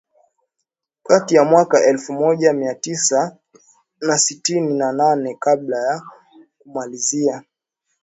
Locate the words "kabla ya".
5.39-6.03